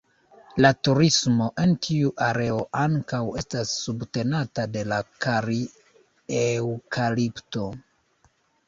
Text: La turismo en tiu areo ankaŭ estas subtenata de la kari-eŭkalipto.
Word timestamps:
La 0.65 0.69
turismo 0.87 1.49
en 1.63 1.75
tiu 1.87 2.09
areo 2.29 2.57
ankaŭ 2.85 3.19
estas 3.43 3.75
subtenata 3.83 4.67
de 4.79 4.85
la 4.95 4.99
kari-eŭkalipto. 5.27 7.71